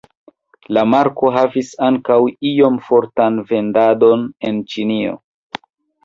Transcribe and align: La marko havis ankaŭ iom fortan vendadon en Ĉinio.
La 0.75 0.83
marko 0.91 1.27
havis 1.33 1.67
ankaŭ 1.87 2.17
iom 2.51 2.79
fortan 2.85 3.37
vendadon 3.51 4.23
en 4.51 4.57
Ĉinio. 4.73 5.13